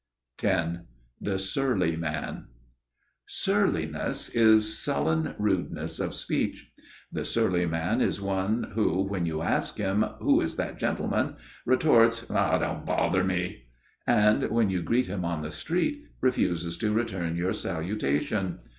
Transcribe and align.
X 0.41 0.77
The 1.21 1.37
Surly 1.37 1.95
Man 1.95 2.45
(Αὐθάδεια) 2.49 2.49
Surliness 3.27 4.29
is 4.29 4.79
sullen 4.79 5.35
rudeness 5.37 5.99
of 5.99 6.15
speech. 6.15 6.71
The 7.11 7.23
surly 7.23 7.67
man 7.67 8.01
is 8.01 8.19
one 8.19 8.71
who, 8.73 9.03
when 9.03 9.27
you 9.27 9.43
ask 9.43 9.77
him, 9.77 10.01
"Who 10.19 10.41
is 10.41 10.55
that 10.55 10.79
gentleman?" 10.79 11.35
retorts 11.67 12.25
"Don't 12.25 12.83
bother 12.83 13.23
me!" 13.23 13.65
and 14.07 14.49
when 14.49 14.71
you 14.71 14.81
greet 14.81 15.05
him 15.05 15.23
on 15.23 15.43
the 15.43 15.51
street 15.51 16.01
refuses 16.19 16.77
to 16.77 16.91
return 16.91 17.35
your 17.37 17.53
salutation. 17.53 18.57